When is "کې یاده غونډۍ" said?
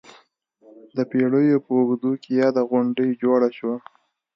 2.21-3.09